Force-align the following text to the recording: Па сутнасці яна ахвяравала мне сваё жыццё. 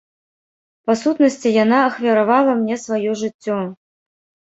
Па 0.85 0.93
сутнасці 1.01 1.51
яна 1.63 1.77
ахвяравала 1.89 2.51
мне 2.63 2.75
сваё 2.85 3.11
жыццё. 3.21 3.59